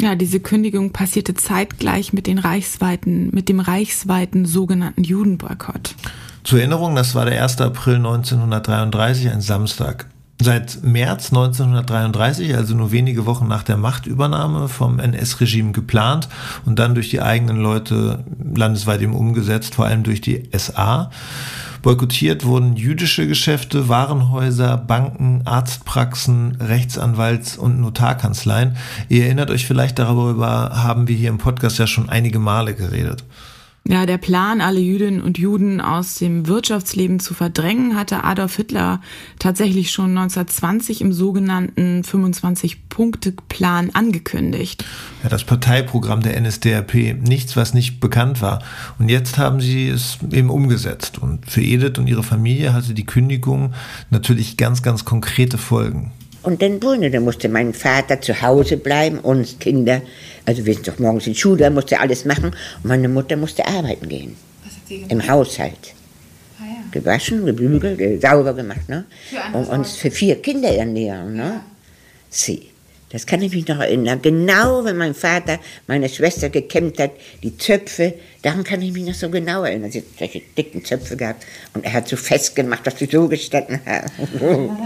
[0.00, 5.96] Ja, diese Kündigung passierte zeitgleich mit, den reichsweiten, mit dem reichsweiten sogenannten Judenboykott.
[6.44, 7.60] Zur Erinnerung, das war der 1.
[7.60, 10.06] April 1933, ein Samstag.
[10.40, 16.28] Seit März 1933, also nur wenige Wochen nach der Machtübernahme vom NS-Regime geplant
[16.64, 21.10] und dann durch die eigenen Leute landesweit eben umgesetzt, vor allem durch die SA.
[21.82, 28.76] Boykottiert wurden jüdische Geschäfte, Warenhäuser, Banken, Arztpraxen, Rechtsanwalts- und Notarkanzleien.
[29.08, 33.24] Ihr erinnert euch vielleicht darüber, haben wir hier im Podcast ja schon einige Male geredet.
[33.86, 39.00] Ja, der Plan, alle Jüdinnen und Juden aus dem Wirtschaftsleben zu verdrängen, hatte Adolf Hitler
[39.38, 44.84] tatsächlich schon 1920 im sogenannten 25-Punkte-Plan angekündigt.
[45.22, 46.94] Ja, das Parteiprogramm der NSDAP,
[47.26, 48.62] nichts, was nicht bekannt war.
[48.98, 51.16] Und jetzt haben sie es eben umgesetzt.
[51.16, 53.72] Und für Edith und ihre Familie hatte die Kündigung
[54.10, 56.12] natürlich ganz, ganz konkrete Folgen.
[56.42, 60.02] Und dann wurde, dann musste mein Vater zu Hause bleiben, uns Kinder,
[60.46, 62.46] also wir sind doch morgens in die Schule, er musste alles machen.
[62.82, 64.36] Und meine Mutter musste arbeiten gehen.
[64.64, 65.12] Was hat sie gemacht?
[65.12, 65.94] Im Haushalt.
[66.60, 66.84] Ah, ja.
[66.92, 69.04] Gewaschen, gebügelt, äh, sauber gemacht, ne?
[69.52, 71.42] Und uns für vier Kinder ernähren, ne?
[71.42, 71.60] Ja.
[72.30, 72.70] Sie.
[73.10, 74.20] Das kann ich mich noch erinnern.
[74.20, 79.14] Genau, wenn mein Vater meine Schwester gekämmt hat, die Zöpfe, daran kann ich mich noch
[79.14, 79.90] so genau erinnern.
[79.90, 83.80] Sie hat solche dicken Zöpfe gehabt und er hat so festgemacht, dass sie so gestanden
[83.86, 84.76] haben.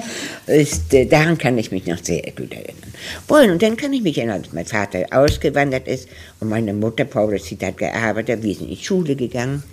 [0.47, 2.95] ist, äh, daran kann ich mich noch sehr gut erinnern.
[3.27, 6.09] Boah, und dann kann ich mich erinnern, dass mein Vater ausgewandert ist
[6.39, 9.65] und meine Mutter, Paula, sie hat gearbeitet, wir sind in die Schule gegangen.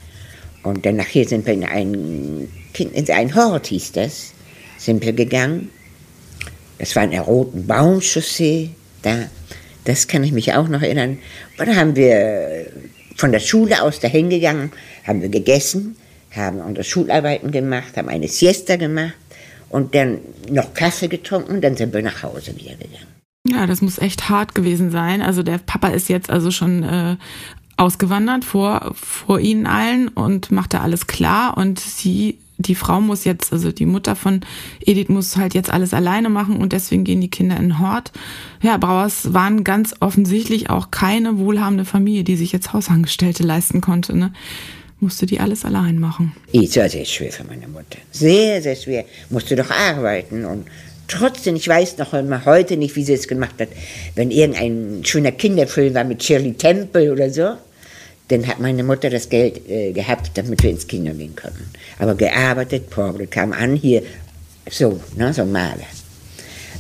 [0.64, 4.34] Und dann nachher sind wir in ein, in ein Hort, hieß das,
[4.78, 5.70] sind wir gegangen.
[6.80, 9.30] Das war in der Roten Baumchaussee, da,
[9.84, 11.20] das kann ich mich auch noch erinnern.
[11.58, 12.68] Und da haben wir
[13.16, 14.72] von der Schule aus dahin gegangen,
[15.06, 15.98] haben wir gegessen,
[16.36, 19.14] haben unsere Schularbeiten gemacht, haben eine Siesta gemacht
[19.70, 23.08] und dann noch Kaffee getrunken und dann sind wir nach Hause wieder gegangen.
[23.48, 25.22] Ja, das muss echt hart gewesen sein.
[25.22, 27.18] Also der Papa ist jetzt also schon äh,
[27.78, 33.54] ausgewandert vor, vor ihnen allen und machte alles klar und sie die Frau muss jetzt,
[33.54, 34.42] also die Mutter von
[34.86, 38.12] Edith muss halt jetzt alles alleine machen und deswegen gehen die Kinder in Hort.
[38.62, 44.16] Ja, Brauers waren ganz offensichtlich auch keine wohlhabende Familie, die sich jetzt Hausangestellte leisten konnte.
[44.16, 44.34] Ne?
[45.00, 46.34] Musste die alles allein machen.
[46.52, 47.98] Es war sehr schwer für meine Mutter.
[48.12, 49.06] Sehr, sehr schwer.
[49.30, 50.66] Musste doch arbeiten und
[51.08, 53.70] trotzdem, ich weiß noch immer heute nicht, wie sie es gemacht hat,
[54.16, 57.56] wenn irgendein schöner Kinderfilm war mit Shirley Temple oder so
[58.30, 61.66] dann hat meine Mutter das Geld äh, gehabt, damit wir ins Kino gehen konnten.
[61.98, 64.04] Aber gearbeitet, Paul kam an hier,
[64.70, 65.88] so, ne, so Maler.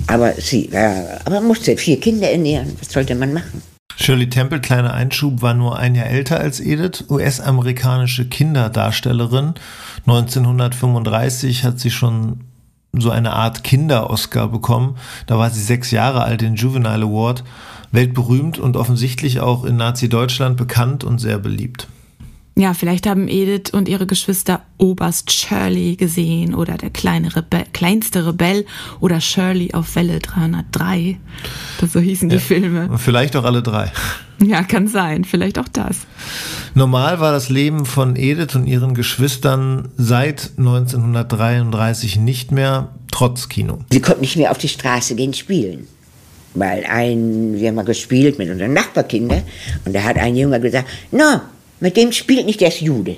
[0.07, 3.61] Aber sie war, aber musste vier Kinder ernähren, was sollte man machen?
[3.97, 9.55] Shirley Temple, kleiner Einschub, war nur ein Jahr älter als Edith, US-amerikanische Kinderdarstellerin.
[10.07, 12.45] 1935 hat sie schon
[12.93, 14.97] so eine Art Kinder-Oscar bekommen.
[15.27, 17.43] Da war sie sechs Jahre alt, den Juvenile Award
[17.91, 21.87] weltberühmt und offensichtlich auch in Nazi-Deutschland bekannt und sehr beliebt.
[22.59, 28.27] Ja, vielleicht haben Edith und ihre Geschwister Oberst Shirley gesehen oder der kleine Rebe kleinste
[28.27, 28.65] Rebell
[28.99, 31.17] oder Shirley auf Welle 303.
[31.79, 32.97] Das so hießen ja, die Filme.
[32.97, 33.93] Vielleicht auch alle drei.
[34.45, 35.23] Ja, kann sein.
[35.23, 35.99] Vielleicht auch das.
[36.73, 43.79] Normal war das Leben von Edith und ihren Geschwistern seit 1933 nicht mehr, trotz Kino.
[43.89, 45.87] Sie konnten nicht mehr auf die Straße gehen spielen.
[46.53, 49.43] Weil ein, wir haben mal gespielt mit unseren Nachbarkindern
[49.85, 53.17] und da hat ein Junge gesagt, na, mit dem spielt nicht der Jude.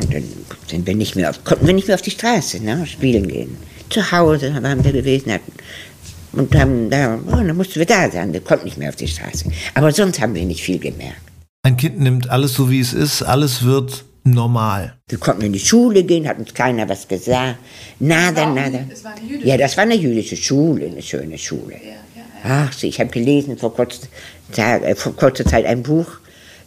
[0.00, 0.24] Und dann
[0.66, 3.56] sind wir nicht mehr auf, konnten wir nicht mehr auf die Straße ne, spielen gehen.
[3.90, 5.52] Zu Hause waren wir gewesen hatten,
[6.32, 9.08] und haben da, oh, dann mussten wir da sein, wir konnten nicht mehr auf die
[9.08, 9.50] Straße.
[9.74, 11.20] Aber sonst haben wir nicht viel gemerkt.
[11.62, 14.94] Ein Kind nimmt alles so, wie es ist, alles wird normal.
[15.08, 17.58] Wir konnten in die Schule gehen, hat uns keiner was gesagt.
[18.00, 18.80] Nada, nada.
[18.88, 21.74] Das war eine jüdische Ja, das war eine jüdische Schule, eine schöne Schule.
[21.74, 22.11] Ja.
[22.44, 24.06] Ach, ich habe gelesen vor kurzer,
[24.50, 26.06] Zeit, äh, vor kurzer Zeit ein Buch,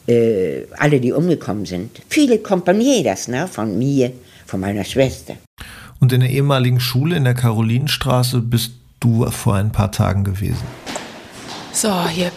[0.07, 2.01] äh, alle, die umgekommen sind.
[2.09, 4.11] Viele Kompaniers, ne, von mir,
[4.45, 5.35] von meiner Schwester.
[5.99, 10.63] Und in der ehemaligen Schule in der Karolinenstraße bist du vor ein paar Tagen gewesen.
[11.73, 12.31] So, hier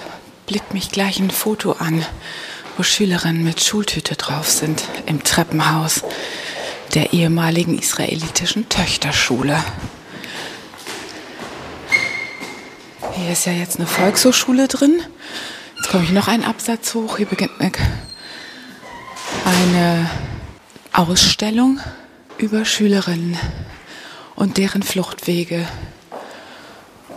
[0.46, 2.04] blickt mich gleich ein Foto an
[2.78, 6.04] wo Schülerinnen mit Schultüte drauf sind, im Treppenhaus
[6.94, 9.58] der ehemaligen israelitischen Töchterschule.
[13.18, 15.02] Hier ist ja jetzt eine Volkshochschule drin.
[15.76, 17.16] Jetzt komme ich noch einen Absatz hoch.
[17.16, 17.50] Hier beginnt
[19.44, 20.08] eine
[20.92, 21.80] Ausstellung
[22.38, 23.36] über Schülerinnen
[24.36, 25.66] und deren Fluchtwege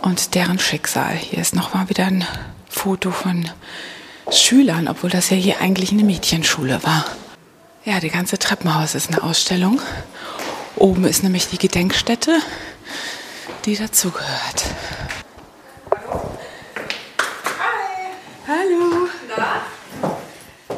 [0.02, 1.14] und deren Schicksal.
[1.14, 2.26] Hier ist nochmal wieder ein
[2.68, 3.48] Foto von
[4.30, 7.04] Schülern, obwohl das ja hier eigentlich eine Mädchenschule war.
[7.84, 9.80] Ja, die ganze Treppenhaus ist eine Ausstellung.
[10.76, 12.40] Oben ist nämlich die Gedenkstätte,
[13.66, 14.64] die dazugehört.
[17.58, 18.10] Hi.
[18.48, 19.08] Hallo.
[19.36, 19.62] Na?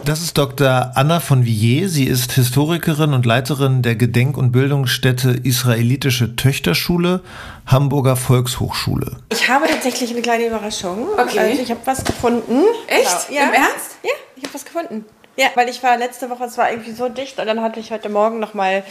[0.05, 0.93] Das ist Dr.
[0.97, 1.93] Anna von Villiers.
[1.93, 7.23] Sie ist Historikerin und Leiterin der Gedenk- und Bildungsstätte Israelitische Töchterschule,
[7.67, 9.17] Hamburger Volkshochschule.
[9.31, 11.09] Ich habe tatsächlich eine kleine Überraschung.
[11.17, 11.39] Okay.
[11.39, 12.65] Also ich habe was gefunden.
[12.87, 13.29] Echt?
[13.29, 13.41] Genau.
[13.41, 13.47] Ja.
[13.49, 13.97] Im Ernst?
[14.03, 15.07] Ja, ich habe was gefunden.
[15.37, 17.91] Ja, weil ich war letzte Woche, es war irgendwie so dicht und dann hatte ich
[17.91, 18.85] heute Morgen noch mal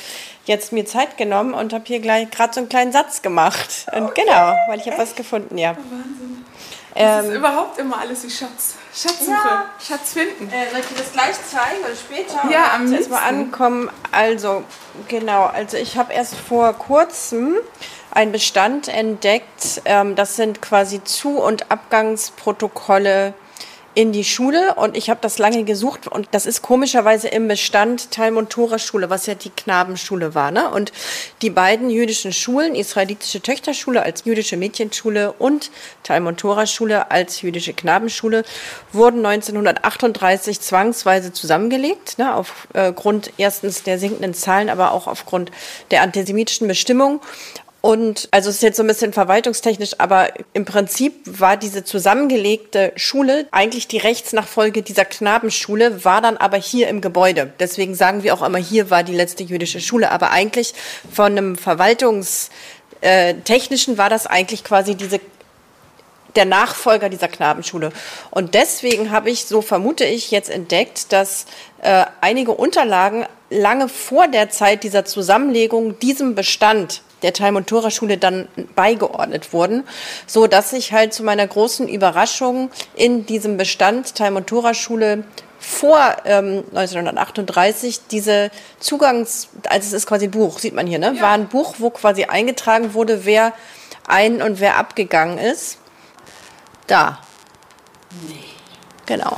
[0.45, 3.85] jetzt mir Zeit genommen und habe hier gleich gerade so einen kleinen Satz gemacht.
[3.95, 4.23] Und okay.
[4.25, 5.77] genau, weil ich habe was gefunden, ja.
[5.77, 6.43] Wahnsinn.
[6.95, 8.77] Das ähm, ist überhaupt immer alles wie Schatz.
[8.95, 9.65] Schatzsuche, ja.
[9.79, 10.49] Schatz finden.
[10.51, 12.49] Äh, soll ich dir das gleich zeigen oder später?
[12.51, 13.11] Ja, am liebsten.
[13.11, 13.89] mal ankommen.
[14.11, 14.63] Also,
[15.07, 17.55] genau, also ich habe erst vor kurzem
[18.11, 19.81] einen Bestand entdeckt.
[19.85, 23.33] Ähm, das sind quasi Zu- und Abgangsprotokolle
[23.95, 28.11] in die Schule und ich habe das lange gesucht und das ist komischerweise im Bestand
[28.11, 30.51] Talmud Tora Schule, was ja die Knabenschule war.
[30.51, 30.69] Ne?
[30.69, 30.91] Und
[31.41, 35.69] die beiden jüdischen Schulen, israelitische Töchterschule als jüdische Mädchenschule und
[36.01, 38.43] Talmud Tora Schule als jüdische Knabenschule,
[38.91, 42.35] wurden 1938 zwangsweise zusammengelegt, ne?
[42.35, 45.51] aufgrund erstens der sinkenden Zahlen, aber auch aufgrund
[45.91, 47.21] der antisemitischen Bestimmung.
[47.85, 52.93] Und also es ist jetzt so ein bisschen verwaltungstechnisch, aber im Prinzip war diese zusammengelegte
[52.95, 57.51] Schule eigentlich die Rechtsnachfolge dieser Knabenschule, war dann aber hier im Gebäude.
[57.59, 60.11] Deswegen sagen wir auch immer, hier war die letzte jüdische Schule.
[60.11, 60.73] Aber eigentlich
[61.11, 65.19] von einem verwaltungstechnischen war das eigentlich quasi diese
[66.37, 67.91] der Nachfolger dieser Knabenschule.
[68.31, 71.47] Und deswegen habe ich, so vermute ich, jetzt entdeckt, dass
[71.81, 78.17] äh, einige Unterlagen lange vor der Zeit dieser Zusammenlegung diesem Bestand der Talmud Tora Schule
[78.17, 79.83] dann beigeordnet wurden,
[80.27, 85.23] so dass ich halt zu meiner großen Überraschung in diesem Bestand Talmud Tora Schule
[85.59, 91.13] vor ähm, 1938 diese Zugangs, also es ist quasi ein Buch, sieht man hier, ne?
[91.15, 91.21] Ja.
[91.21, 93.53] War ein Buch, wo quasi eingetragen wurde, wer
[94.05, 95.77] ein und wer abgegangen ist.
[96.87, 97.19] Da.
[98.27, 98.43] Nee.
[99.05, 99.37] Genau.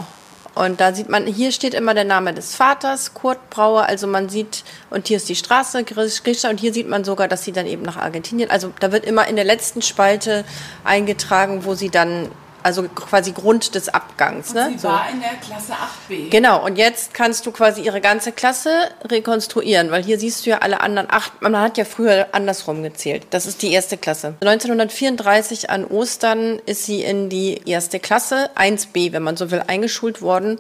[0.56, 3.84] Und da sieht man, hier steht immer der Name des Vaters, Kurt Brauer.
[3.84, 7.44] Also man sieht, und hier ist die Straße, Grisha, und hier sieht man sogar, dass
[7.44, 10.46] sie dann eben nach Argentinien, also da wird immer in der letzten Spalte
[10.86, 12.30] eingetragen, wo sie dann
[12.66, 14.56] also quasi Grund des Abgangs.
[14.56, 14.72] Ne?
[14.72, 14.88] Sie so.
[14.88, 16.32] war in der Klasse 8b.
[16.32, 20.58] Genau, und jetzt kannst du quasi ihre ganze Klasse rekonstruieren, weil hier siehst du ja
[20.58, 23.28] alle anderen acht, man hat ja früher andersrum gezählt.
[23.30, 24.34] Das ist die erste Klasse.
[24.42, 30.24] 1934 an Ostern ist sie in die erste Klasse, 1b, wenn man so will, eingeschult
[30.24, 30.60] worden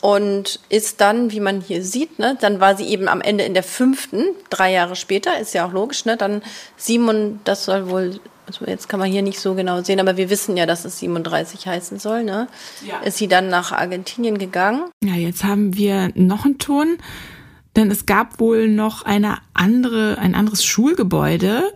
[0.00, 3.54] und ist dann, wie man hier sieht, ne, dann war sie eben am Ende in
[3.54, 6.42] der fünften, drei Jahre später, ist ja auch logisch, ne, dann
[6.76, 8.18] sieben, das soll wohl
[8.52, 10.98] also jetzt kann man hier nicht so genau sehen, aber wir wissen ja, dass es
[10.98, 12.24] 37 heißen soll.
[12.24, 12.48] Ne?
[12.86, 13.00] Ja.
[13.00, 14.90] Ist sie dann nach Argentinien gegangen?
[15.02, 16.98] Ja, jetzt haben wir noch einen Ton,
[17.76, 21.72] denn es gab wohl noch eine andere, ein anderes Schulgebäude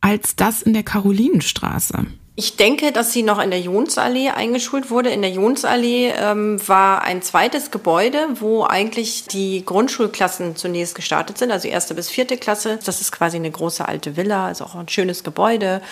[0.00, 2.06] als das in der Karolinenstraße.
[2.34, 5.10] Ich denke, dass sie noch in der Jonsallee eingeschult wurde.
[5.10, 11.50] In der Jonsallee ähm, war ein zweites Gebäude, wo eigentlich die Grundschulklassen zunächst gestartet sind,
[11.50, 12.78] also erste bis vierte Klasse.
[12.86, 15.82] Das ist quasi eine große alte Villa, also auch ein schönes Gebäude.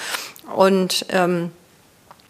[0.57, 1.53] Und ähm,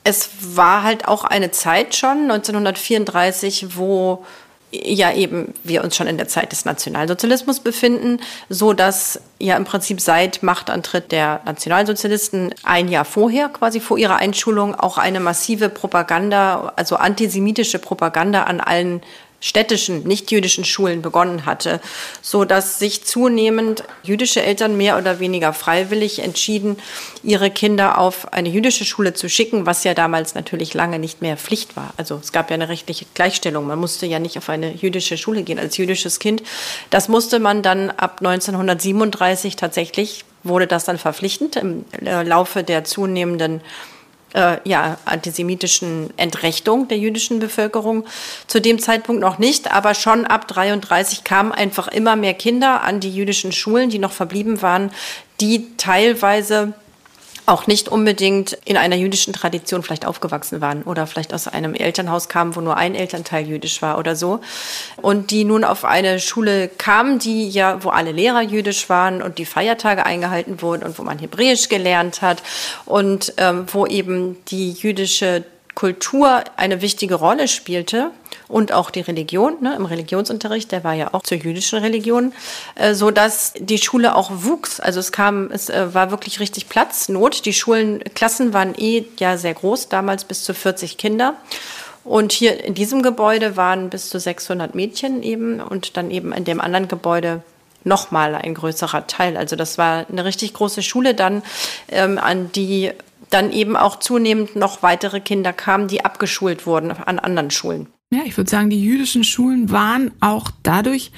[0.02, 4.24] es war halt auch eine Zeit schon, 1934, wo
[4.72, 9.64] ja eben wir uns schon in der Zeit des Nationalsozialismus befinden, so dass ja im
[9.64, 15.68] Prinzip seit Machtantritt der Nationalsozialisten ein Jahr vorher, quasi vor ihrer Einschulung, auch eine massive
[15.68, 19.02] Propaganda, also antisemitische Propaganda an allen
[19.40, 21.80] städtischen, nicht-jüdischen Schulen begonnen hatte,
[22.20, 26.76] so dass sich zunehmend jüdische Eltern mehr oder weniger freiwillig entschieden,
[27.22, 31.36] ihre Kinder auf eine jüdische Schule zu schicken, was ja damals natürlich lange nicht mehr
[31.36, 31.94] Pflicht war.
[31.96, 33.66] Also es gab ja eine rechtliche Gleichstellung.
[33.66, 36.42] Man musste ja nicht auf eine jüdische Schule gehen als jüdisches Kind.
[36.90, 42.84] Das musste man dann ab 1937 tatsächlich wurde das dann verpflichtend im äh, Laufe der
[42.84, 43.60] zunehmenden
[44.34, 48.04] äh, ja, antisemitischen Entrechtung der jüdischen Bevölkerung.
[48.46, 53.00] Zu dem Zeitpunkt noch nicht, aber schon ab 33 kamen einfach immer mehr Kinder an
[53.00, 54.90] die jüdischen Schulen, die noch verblieben waren,
[55.40, 56.74] die teilweise
[57.50, 62.28] auch nicht unbedingt in einer jüdischen Tradition vielleicht aufgewachsen waren oder vielleicht aus einem Elternhaus
[62.28, 64.40] kamen, wo nur ein Elternteil jüdisch war oder so.
[65.02, 69.38] Und die nun auf eine Schule kamen, die ja, wo alle Lehrer jüdisch waren und
[69.38, 72.42] die Feiertage eingehalten wurden und wo man Hebräisch gelernt hat
[72.86, 78.12] und ähm, wo eben die jüdische Kultur eine wichtige Rolle spielte
[78.50, 82.32] und auch die Religion ne, im Religionsunterricht, der war ja auch zur jüdischen Religion,
[82.74, 84.80] äh, so dass die Schule auch wuchs.
[84.80, 87.44] Also es kam, es äh, war wirklich richtig Platznot.
[87.46, 91.34] Die Schulenklassen waren eh ja sehr groß, damals bis zu 40 Kinder.
[92.02, 96.44] Und hier in diesem Gebäude waren bis zu 600 Mädchen eben und dann eben in
[96.44, 97.42] dem anderen Gebäude
[97.84, 99.36] nochmal ein größerer Teil.
[99.36, 101.42] Also das war eine richtig große Schule dann,
[101.88, 102.90] ähm, an die
[103.30, 107.86] dann eben auch zunehmend noch weitere Kinder kamen, die abgeschult wurden an anderen Schulen.
[108.12, 111.12] Ja, ich würde sagen, die jüdischen Schulen waren auch dadurch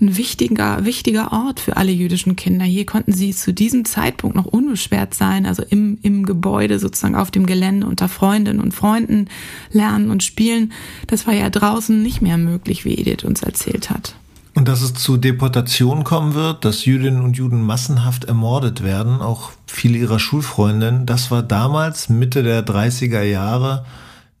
[0.00, 2.64] ein wichtiger, wichtiger Ort für alle jüdischen Kinder.
[2.64, 7.30] Hier konnten sie zu diesem Zeitpunkt noch unbeschwert sein, also im, im Gebäude sozusagen auf
[7.30, 9.28] dem Gelände unter Freundinnen und Freunden
[9.70, 10.72] lernen und spielen.
[11.06, 14.16] Das war ja draußen nicht mehr möglich, wie Edith uns erzählt hat.
[14.56, 19.52] Und dass es zu Deportationen kommen wird, dass Jüdinnen und Juden massenhaft ermordet werden, auch
[19.68, 23.84] viele ihrer Schulfreundinnen, das war damals, Mitte der 30er Jahre,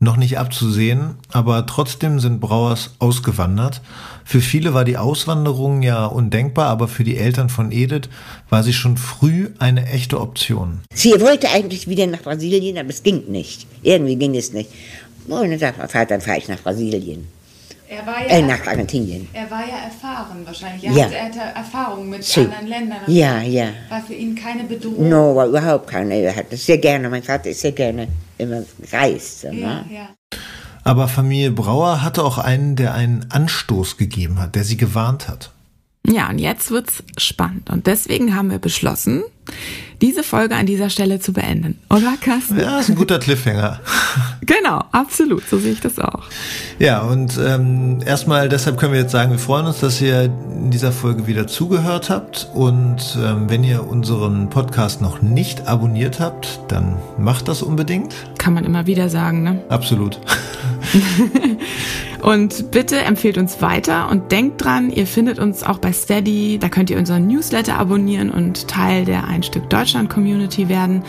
[0.02, 3.80] noch nicht abzusehen, aber trotzdem sind Brauers ausgewandert.
[4.24, 8.08] Für viele war die Auswanderung ja undenkbar, aber für die Eltern von Edith
[8.50, 10.80] war sie schon früh eine echte Option.
[10.92, 13.66] Sie wollte eigentlich wieder nach Brasilien, aber es ging nicht.
[13.82, 14.70] Irgendwie ging es nicht.
[15.28, 17.28] Und dann Vater, dann fahre ich nach Brasilien.
[17.88, 19.28] Er war ja, äh, nach Argentinien.
[19.34, 20.82] Er war ja erfahren wahrscheinlich.
[20.84, 21.04] Er Ja.
[21.04, 22.40] hatte, er hatte Erfahrung mit Sie.
[22.40, 22.98] anderen Ländern.
[23.06, 23.66] Ja, ja.
[23.90, 25.08] War für ihn keine Bedrohung.
[25.10, 26.14] No, war überhaupt keine.
[26.14, 27.10] Er hat das sehr gerne.
[27.10, 28.08] Mein Vater ist sehr gerne
[28.42, 29.40] immer reist.
[29.42, 29.84] So, Ja, ne?
[29.90, 30.08] ja.
[30.84, 35.52] Aber Familie Brauer hatte auch einen, der einen Anstoß gegeben hat, der sie gewarnt hat.
[36.06, 37.70] Ja, und jetzt wird's spannend.
[37.70, 39.22] Und deswegen haben wir beschlossen,
[40.02, 41.78] diese Folge an dieser Stelle zu beenden.
[41.88, 42.58] Oder, Carsten?
[42.58, 43.80] Ja, ist ein guter Cliffhanger.
[44.44, 45.48] Genau, absolut.
[45.48, 46.24] So sehe ich das auch.
[46.80, 50.70] Ja, und ähm, erstmal deshalb können wir jetzt sagen, wir freuen uns, dass ihr in
[50.72, 52.48] dieser Folge wieder zugehört habt.
[52.52, 58.14] Und ähm, wenn ihr unseren Podcast noch nicht abonniert habt, dann macht das unbedingt.
[58.36, 59.62] Kann man immer wieder sagen, ne?
[59.68, 60.18] Absolut.
[62.22, 66.56] Und bitte empfehlt uns weiter und denkt dran, ihr findet uns auch bei Steady.
[66.60, 71.02] Da könnt ihr unseren Newsletter abonnieren und Teil der Ein Stück Deutschland Community werden.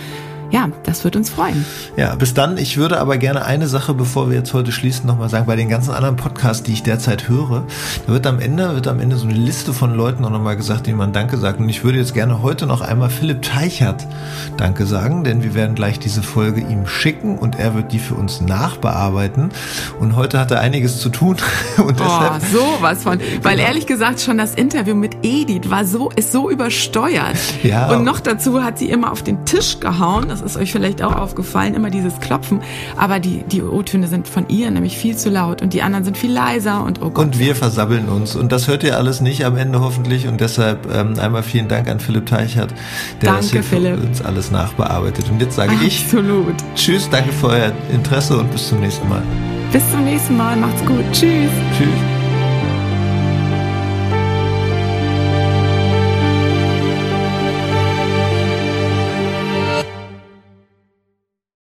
[0.54, 1.66] Ja, das wird uns freuen.
[1.98, 2.60] Ja, bis dann.
[2.60, 5.48] Ich würde aber gerne eine Sache, bevor wir jetzt heute schließen, nochmal sagen.
[5.48, 7.64] Bei den ganzen anderen Podcasts, die ich derzeit höre,
[8.06, 10.86] da wird am Ende, wird am Ende so eine Liste von Leuten auch nochmal gesagt,
[10.86, 11.60] denen man Danke sagt.
[11.60, 14.06] Und ich würde jetzt gerne heute noch einmal Philipp Teichert
[14.56, 18.14] Danke sagen, denn wir werden gleich diese Folge ihm schicken und er wird die für
[18.14, 19.50] uns nachbearbeiten.
[20.00, 21.38] Und heute hat er einiges zu tun.
[21.78, 23.20] Und Oh, deshalb, sowas von.
[23.42, 27.38] Weil ehrlich gesagt schon das Interview mit Edith war so, ist so übersteuert.
[27.64, 27.90] Ja.
[27.90, 30.26] Und noch dazu hat sie immer auf den Tisch gehauen.
[30.28, 32.62] Das ist euch vielleicht auch aufgefallen, immer dieses Klopfen.
[32.98, 36.18] Aber die, die O-Töne sind von ihr nämlich viel zu laut und die anderen sind
[36.18, 37.26] viel leiser und oh Gott.
[37.26, 38.36] Und wir versabbeln uns.
[38.36, 40.28] Und das hört ihr alles nicht am Ende hoffentlich.
[40.28, 42.74] Und deshalb ähm, einmal vielen Dank an Philipp Teichert,
[43.22, 44.04] der das Danke, hier für Philipp.
[44.04, 45.30] uns alles nachbearbeitet.
[45.30, 46.56] Und jetzt sage ich Absolut.
[46.76, 49.22] Tschüss, danke für euer Interesse und bis zum nächsten Mal.
[49.72, 50.56] Bis zum nächsten Mal.
[50.56, 51.04] Macht's gut.
[51.12, 51.50] Tschüss.
[51.78, 52.23] Tschüss.